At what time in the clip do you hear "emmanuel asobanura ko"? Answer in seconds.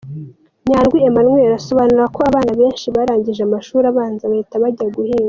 1.07-2.19